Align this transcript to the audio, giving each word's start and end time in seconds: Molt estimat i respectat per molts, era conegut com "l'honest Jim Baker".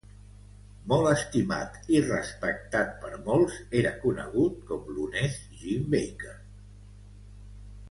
Molt 0.93 1.09
estimat 1.09 1.75
i 1.97 2.01
respectat 2.05 2.97
per 3.03 3.11
molts, 3.29 3.59
era 3.83 3.93
conegut 4.07 4.57
com 4.73 4.91
"l'honest 4.97 5.47
Jim 5.61 5.85
Baker". 5.97 6.35